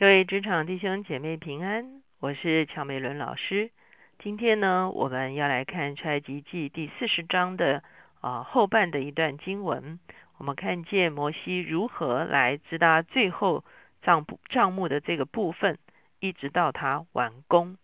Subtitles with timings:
[0.00, 3.70] 各位职场弟兄姐妹平安，我是乔美伦老师。
[4.18, 7.82] 今天呢，我们要来看出埃及记第四十章的
[8.22, 10.00] 啊后半的一段经文。
[10.38, 13.62] 我们看见摩西如何来直达最后
[14.00, 15.76] 账簿账目的这个部分，
[16.18, 17.76] 一直到他完工。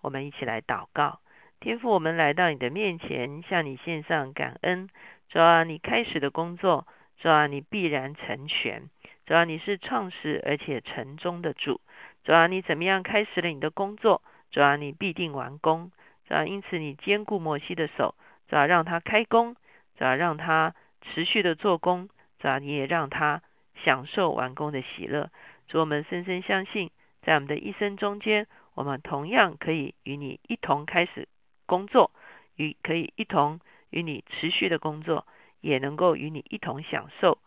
[0.00, 1.20] 我们一起来祷告，
[1.60, 4.88] 天父，我们来到你的面前，向你献上感恩。
[5.28, 8.90] 主啊，你开始的工作，主啊，你必然成全。
[9.26, 11.80] 主要你是创始而且成终的主，
[12.24, 15.92] 主要你怎么样开始了你的工作，主要你必定完工，
[16.26, 18.14] 主要因此你坚固摩西的手，
[18.48, 19.54] 主要让他开工，
[19.96, 23.42] 主要让他持续的做工，主要你也让他
[23.84, 25.30] 享受完工的喜乐。
[25.68, 26.90] 主我们深深相信，
[27.22, 31.28] 在我们的一生中间，我们同样可以与你一同开始
[31.66, 32.10] 工作，
[32.56, 35.26] 与可以一同与你持续的工作，
[35.60, 37.38] 也能够与你一同享受。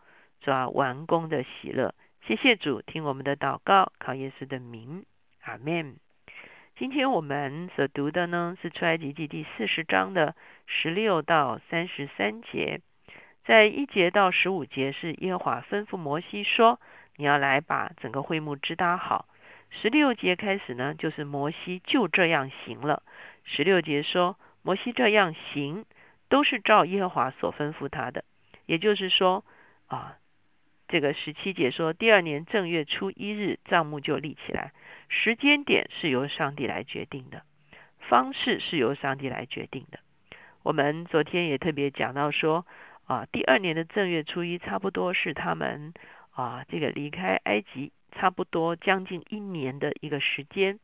[0.44, 1.94] 抓完工的喜乐，
[2.26, 5.06] 谢谢主，听我们的祷告，靠耶稣的名，
[5.40, 5.96] 阿门。
[6.76, 12.82] 今天我们所读的呢是出埃及记第四十章的十六到三十三节，
[13.46, 16.78] 在一节到十五节是耶和华吩咐摩西说
[17.16, 19.26] ：“你要来把整个会幕支搭好。”
[19.72, 23.02] 十六节开始呢，就是摩西就这样行了。
[23.44, 25.86] 十六节说，摩西这样行，
[26.28, 28.24] 都是照耶和华所吩咐他的，
[28.66, 29.42] 也就是说
[29.86, 30.18] 啊。
[30.94, 34.72] 这个十七节说，第二年正月初一日账目就立起来，
[35.08, 37.42] 时间点是由上帝来决定的，
[37.98, 39.98] 方式是由上帝来决定的。
[40.62, 42.64] 我们昨天也特别讲到说，
[43.06, 45.94] 啊，第二年的正月初一，差不多是他们
[46.30, 50.78] 啊这个离开埃及，差不多将近一年的一个时间。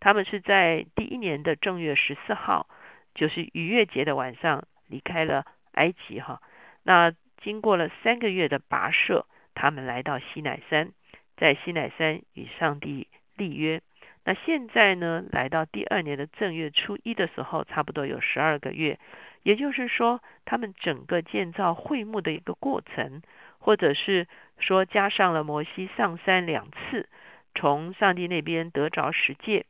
[0.00, 2.66] 他们是在第一年的正月十四号，
[3.14, 6.40] 就是逾越节的晚上离开了埃及哈。
[6.82, 9.26] 那经过了三个月的跋涉。
[9.54, 10.92] 他们来到西乃山，
[11.36, 13.82] 在西乃山与上帝立约。
[14.24, 18.98] 那现在呢，来到第二年的正月初一的时候，差不多有十二个月。
[19.42, 23.22] 也就是说，他们整个建造会幕的一个过程，
[23.58, 24.28] 或者是
[24.58, 27.08] 说加上了摩西上山两次，
[27.54, 29.64] 从上帝那边得着十诫，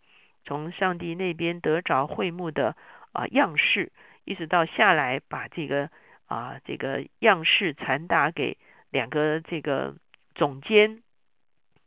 [0.44, 2.76] 从上帝那边得着会幕的
[3.12, 3.92] 啊样式，
[4.24, 5.88] 一直到下来把这个
[6.26, 8.58] 啊这个样式传达给。
[8.90, 9.94] 两个这个
[10.34, 11.02] 总监，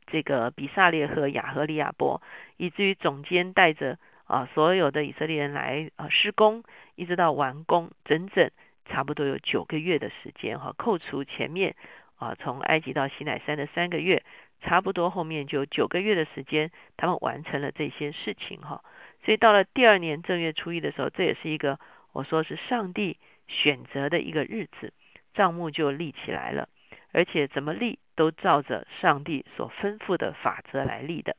[0.08, 2.22] 这个比萨列和亚和利亚伯，
[2.58, 6.64] 以至于总监带着啊所有的以色列人来啊施工，
[6.96, 8.50] 一直到完工，整整
[8.86, 10.74] 差不多有九个月的时间哈。
[10.78, 11.76] 扣除前面
[12.16, 14.24] 啊从埃及到西乃山的三个月，
[14.62, 18.84] 差不多后面就九个月的时间，他们完成了这些事情哈。
[19.26, 21.80] 所以到了第二年正月初一的时候，这也是一个
[22.12, 24.94] 我说是上帝选择的一个日子，
[25.34, 26.70] 账目就立起来了。
[27.14, 31.38] 而且怎么立都照着上帝所吩咐的法则来立的。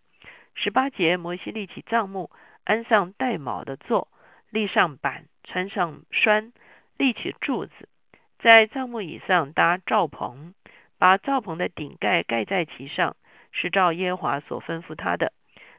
[0.55, 2.31] 十八节，摩西立起帐幕，
[2.63, 4.09] 安上带卯的座，
[4.51, 6.53] 立上板，穿上栓，
[6.97, 7.89] 立起柱子，
[8.39, 10.55] 在帐幕以上搭罩棚，
[10.97, 13.17] 把罩棚的顶盖盖在其上，
[13.51, 15.33] 是照耶和华所吩咐他的。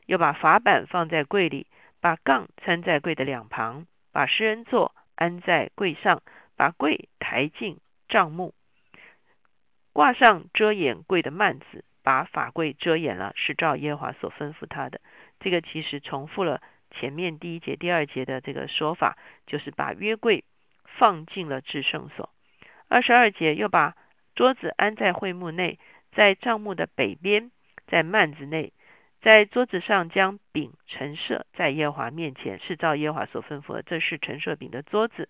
[0.06, 1.67] 又把法板放在柜里，
[2.01, 6.22] 把杠穿在柜的两旁，把施恩座安在柜上，
[6.57, 7.79] 把柜抬进
[8.09, 8.53] 帐幕。
[9.95, 15.00] 挂上遮掩柜的幔子，把法柜遮掩了，是照耶和华所吩咐他的。
[15.39, 16.61] 这个其实重复了
[16.91, 19.17] 前面第一节、第二节的这个说法，
[19.47, 20.44] 就是把约柜
[20.83, 22.29] 放进了至圣所。
[22.89, 23.95] 二十二节又把
[24.35, 25.79] 桌子安在会幕内，
[26.12, 27.50] 在帐幕的北边，
[27.88, 28.73] 在幔子内，
[29.22, 33.81] 在桌子上将饼陈设在耶和华面前，是照耶和华所吩咐的。
[33.81, 35.29] 这是陈设饼的桌子，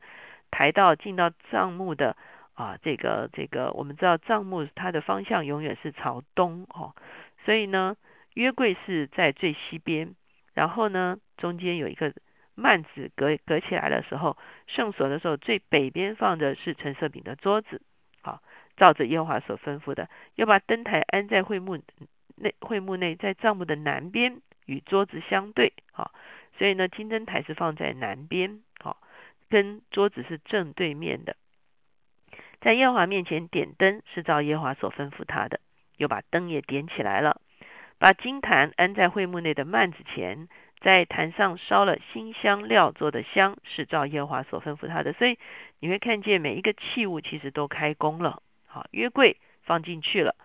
[0.49, 2.17] 抬到进到帐幕的。
[2.55, 6.95] 啊，这个这个，我们知道帐幕它的方向永远是朝东哦，
[7.43, 7.97] 所以呢，
[8.33, 10.15] 约柜是在最西边，
[10.53, 12.13] 然后呢，中间有一个
[12.55, 17.81] 幔子隔隔起来的时候，圣所的时候最北边放的是橙色饼的桌子，
[18.21, 18.41] 好，
[18.77, 21.77] 照着耶和华所吩咐的，要把灯台安在会幕
[22.37, 26.13] 内，会幕内在帐幕的南边与桌子相对，好，
[26.57, 29.01] 所以呢，金灯台是放在南边，好，
[29.49, 31.35] 跟桌子是正对面的。
[32.65, 35.59] 在耶和华面前点灯，是照耶和华所吩咐他的，
[35.97, 37.39] 又把灯也点起来了。
[37.99, 45.13] 把金坛安在会幕内的幔子前，在坛上烧了新香料做的香，是照耶和华所吩咐他的。
[45.13, 45.37] 所以
[45.79, 48.41] 你会看见每一个器物其实都开工了。
[48.65, 50.35] 好，约柜放进去了。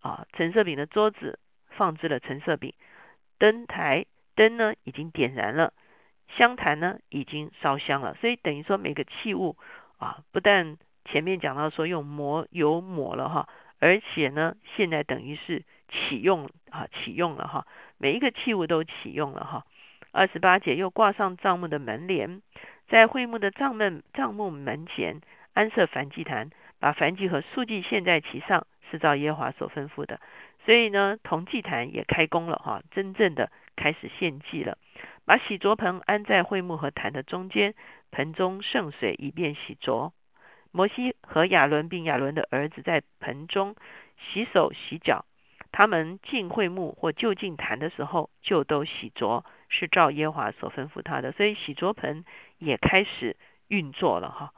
[0.00, 1.38] 啊，橙色饼的桌子
[1.70, 2.74] 放置了橙色饼，
[3.38, 4.04] 灯台
[4.34, 5.72] 灯呢已经点燃了，
[6.28, 8.14] 香坛呢已经烧香了。
[8.20, 9.56] 所以等于说每个器物
[9.96, 10.76] 啊，不但
[11.10, 13.48] 前面讲到说用抹油抹了哈，
[13.80, 17.66] 而且呢，现在等于是启用啊启用了哈，
[17.98, 19.66] 每一个器物都启用了哈。
[20.12, 22.42] 二十八节又挂上帐幕的门帘，
[22.88, 25.20] 在会幕的帐门帐幕门前
[25.52, 30.20] 安设燔祭坛，把燔祭和素祭献在其上，是照耶和华所吩咐的。
[30.64, 34.78] 所以呢，铜祭坛也开工了哈，真正的开始献祭了。
[35.24, 37.74] 把洗濯盆安在会幕和坛的中间，
[38.10, 40.12] 盆中盛水，以便洗濯。
[40.72, 43.74] 摩西和亚伦并亚伦的儿子在盆中
[44.18, 45.24] 洗手洗脚。
[45.72, 51.30] 他们进会幕或就近坛的时候，就都洗濯，是照耶和华所吩咐他的。
[51.30, 52.24] 所以洗濯盆
[52.58, 53.36] 也开始
[53.68, 54.52] 运作了哈。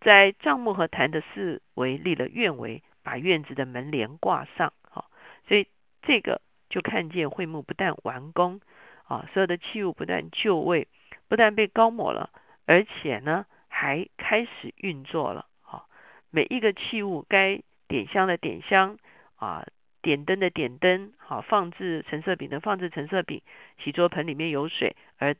[0.00, 5.06] 在帐幕和坛的四围立了院围，把院子的门帘挂上哈。
[5.48, 5.66] 所以
[6.02, 8.60] 这个就看见会幕不但完工
[9.08, 10.86] 啊，所有的器物不但就位，
[11.26, 12.30] 不但被高抹了，
[12.64, 15.86] 而且呢还开始运作了哈。
[16.30, 18.98] 每一个器物该点香的点香
[19.36, 19.66] 啊。
[20.04, 23.40] 点灯的点灯，好放置橙色饼的放置橙色饼，
[23.78, 25.34] 洗桌盆里面有水，而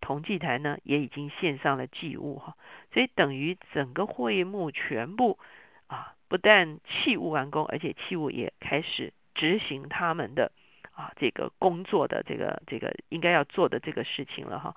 [0.00, 2.56] 铜祭台呢也已经献上了祭物哈，
[2.92, 5.38] 所以等于整个会幕全部
[5.86, 10.50] 啊，不但器物完工，而且器物也开始执行他们的
[10.90, 14.74] 啊这个工作的这个这个应该要做的这个事情了哈。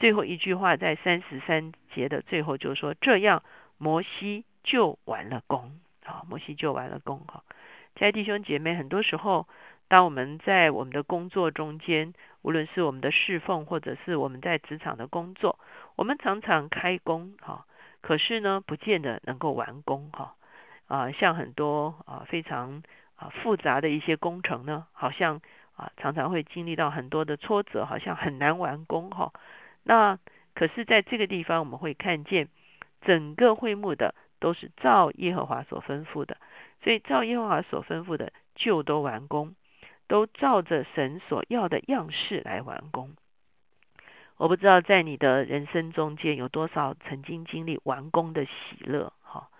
[0.00, 3.42] 最后一句话在三十三节的最后就说，这样
[3.76, 7.44] 摩西就完了工，啊，摩西就完了工哈。
[7.96, 9.46] 亲爱的弟兄姐妹，很多时候，
[9.88, 15.58] 当我们在我们的工作中间，无论是我们的侍奉，或者是我们在职场的工作，
[15.96, 17.66] 我们常常开工哈，
[18.00, 20.34] 可是呢，不见得能够完工哈。
[20.86, 22.82] 啊，像很多啊非常
[23.16, 25.42] 啊复杂的一些工程呢，好像
[25.76, 29.30] 啊常常会经历到很多的挫折，好像很难完工哈。
[29.82, 30.18] 那
[30.54, 32.48] 可是在这个地方，我们会看见
[33.00, 36.36] 整个会幕的都是照耶和华所吩咐的。
[36.82, 39.54] 所以照耶和华所吩咐的，就都完工，
[40.06, 43.14] 都照着神所要的样式来完工。
[44.36, 49.12] 我不知道在你的人生中间有多少曾经经历完工的喜乐。
[49.20, 49.50] 哈，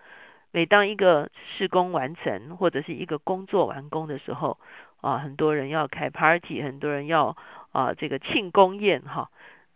[0.50, 4.58] 每当一个施工完成，或者是一个工作完工的时候，
[5.02, 7.37] 啊，很多人要开 party，很多人要
[7.72, 9.31] 啊这个庆功宴哈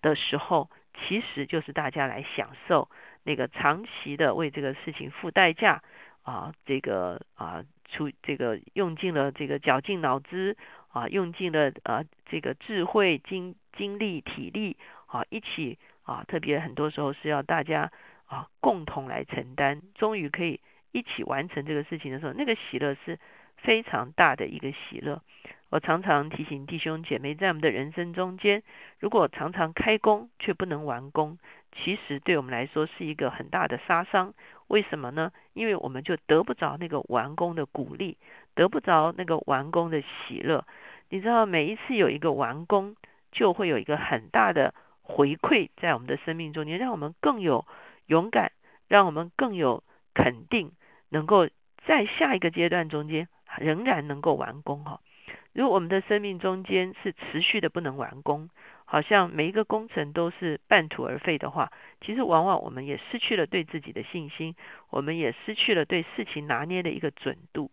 [0.05, 2.89] 的时候，其实就是大家来享受
[3.25, 5.83] 那个长期的为这个事情付代价。
[6.25, 10.57] 啊，这个啊，出这个用尽了这个绞尽脑汁
[10.89, 17.93] 啊，用尽了啊这个智慧、精精力、体力啊，一起啊，特别很多时候是要大家
[18.25, 20.61] 啊共同来承担，终于可以
[20.93, 23.19] 一起完成这个事情的时候，那个喜乐是
[23.59, 25.21] 非常大的一个喜乐。
[25.75, 28.63] 我常常提醒弟兄姐妹，在我们的人生中间，
[29.01, 31.37] 如果常常开工却不能完工，
[31.73, 34.35] 其实对我们来说是一个很大的杀伤。
[34.69, 35.33] 为什么呢？
[35.53, 38.19] 因为我们就得不着那个完工的鼓励，
[38.55, 40.65] 得不着那个完工的喜乐。
[41.09, 42.95] 你知道，每一次有一个完工，
[43.33, 44.73] 就会有一个很大的
[45.03, 47.67] 回馈在我们的生命中间，让我们更有
[48.07, 48.53] 勇敢，
[48.87, 49.83] 让我们更有
[50.15, 50.71] 肯定，
[51.09, 51.49] 能够
[51.85, 53.27] 在下一个阶段中间
[53.59, 55.01] 仍然能够完工哈。
[55.55, 58.51] 如果我们的生命中间是持续的不能完工，
[58.85, 64.57] 好像每一个工程都是半途而废的话，其实往往我们也失去了对自己的信心，
[64.91, 67.71] 我们也失去了对事情拿捏的一个准度。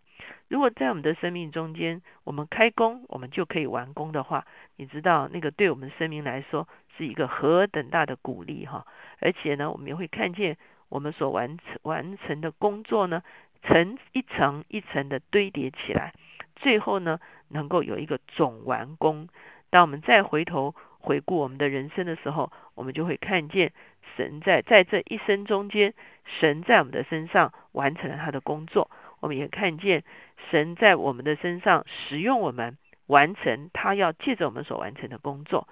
[0.48, 4.46] 如果在我们的生命中间，我们开工，我们就可以完工的话，
[4.76, 8.86] 你知道那个对我们生命来说是一个何等大的鼓励哈！
[9.20, 10.58] 而且呢，我们也会看见
[10.90, 13.24] 我们所完成完成的工作呢，
[13.64, 16.14] 层一层一层的堆叠起来，
[16.56, 17.20] 最后呢，
[17.52, 19.28] 能够有一个总完工。
[19.70, 20.76] 当我们再回头。
[21.04, 23.74] 回顾我们的人生的时候，我们就会看见
[24.16, 25.96] 神在在这一生中间，
[26.40, 28.92] 神在我们的身上完成了他的工作。
[29.20, 30.04] 我们也看见
[30.52, 32.78] 神在我们的身上使用我们，
[33.08, 35.68] 完成他要借着我们所完成的工作。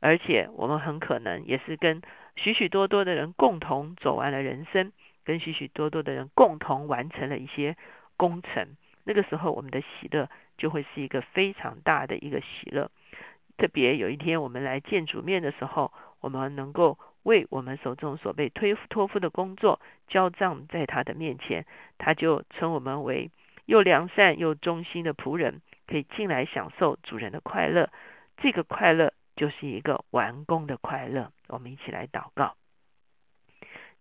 [0.00, 2.02] 而且我们很可能也是跟
[2.36, 4.92] 许许多多的人共同走完了人生，
[5.24, 7.78] 跟许许多多的人共同完成了一些
[8.18, 8.76] 工程。
[9.04, 12.90] 那个时候，我们的喜乐就会是一个非常大的一个喜乐。
[13.56, 21.64] 特别有一天我们来见主面的时候，我们能够为我们手中所被推托付的工作交账在他的面前，
[21.98, 23.30] 他就称我们为
[23.66, 27.90] 又良善又忠心的仆人，可以进来享受主人的快乐。
[28.38, 31.30] 这个快乐就是一个完工的快乐。
[31.46, 32.56] 我们一起来祷告。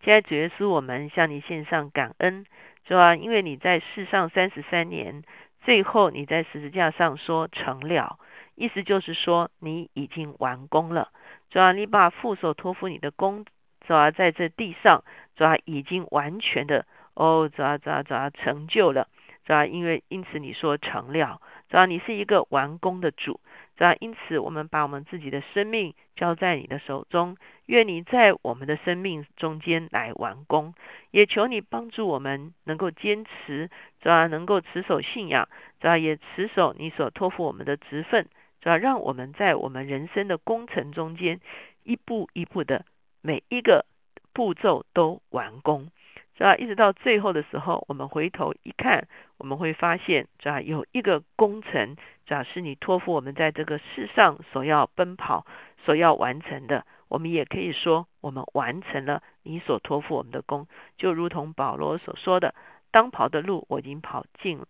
[0.04, 2.46] 现在主耶稣，我们向你献上感恩，
[2.84, 5.24] 主啊，因为你在世上三十三年，
[5.64, 8.20] 最后你在十字架上说成了。
[8.56, 11.08] 意思就是说，你已经完工了，
[11.50, 13.46] 主要你把副手托付你的工，
[13.88, 15.06] 主要在这地上，
[15.38, 19.08] 主要已经完全的哦，主要主要主要成就了，
[19.46, 23.40] 主要因为因此你说成了，主要你是一个完工的主，
[23.76, 30.74] 主要因此我们把我们自己的生命交在你的手中，愿你在我们的生命中间来完工，
[31.12, 35.50] 也求你帮助我们能够坚持，主要能够持守信仰，
[35.80, 38.28] 主要也持守你所托付我们的职分，
[38.62, 41.42] 主要让我们在我们人生的工程中间
[41.84, 42.86] 一步一步的
[43.22, 43.86] 每一个
[44.34, 45.90] 步骤都完工。
[46.36, 46.56] 是吧？
[46.56, 49.08] 一直到最后的时候，我们回头一看，
[49.44, 50.62] 我们会发现，是吧？
[50.62, 52.44] 有一个工程，是吧？
[52.44, 55.46] 是你托付我们在这个世上所要奔跑、
[55.84, 56.86] 所要完成的。
[57.10, 62.56] 我们也可以说，我们完成了你所托付我们的工，就如同保罗所说的
[62.90, 64.66] ：“当跑的路我已经跑尽了，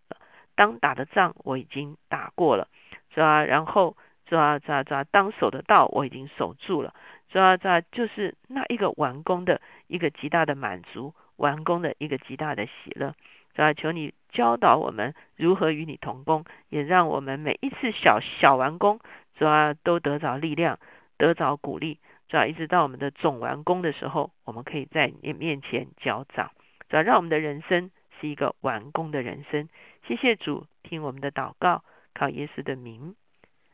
[0.56, 2.68] 当打的仗我已经打过了，
[3.13, 3.46] 是吧？
[3.46, 3.96] 然后，
[4.27, 4.58] 是吧？
[4.58, 4.80] 是吧？
[4.80, 5.03] 是吧？
[5.03, 6.96] 当守的道我已经守住了，
[7.32, 7.58] 是吧？
[7.58, 7.80] 是吧？
[7.92, 13.15] 就是那一个完工的一个极大的满足。”完工的一个极大的喜乐，
[13.54, 19.00] 主要求你教导我们如何与你同工，也让我们每一次小小完工，
[19.36, 20.80] 主要都得着力量，
[21.18, 26.52] 得着鼓励，主要一直到我们的总完工的时候，我们可以在你面前交账，
[26.90, 29.70] 主要让我们的人生是一个完工的人生。
[30.08, 31.84] 谢谢主，听我们的祷告，
[32.14, 33.16] 靠耶稣的名，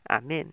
[0.04, 0.52] 阿门。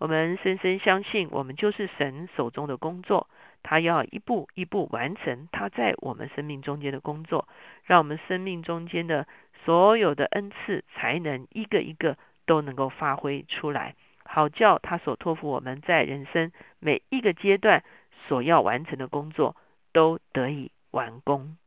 [0.00, 3.28] 我们深深相信，我们就是神手中的工作。
[3.62, 7.46] 他要一步一步完成他在我们生命中间的工作，
[7.84, 9.26] 让我们生命中间的
[9.66, 12.16] 所有的恩赐才能一个一个
[12.46, 17.84] 都能够发挥出来，好叫他所托付我们在人生每一个阶段
[18.26, 19.54] 所要完成的工作
[19.92, 21.58] 都得以完工。